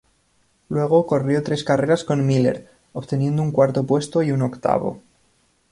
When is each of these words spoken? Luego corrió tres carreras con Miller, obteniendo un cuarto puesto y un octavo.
Luego 0.69 1.05
corrió 1.05 1.43
tres 1.43 1.63
carreras 1.63 2.03
con 2.03 2.25
Miller, 2.25 2.67
obteniendo 2.93 3.43
un 3.43 3.51
cuarto 3.51 3.83
puesto 3.85 4.23
y 4.23 4.31
un 4.31 4.41
octavo. 4.41 4.99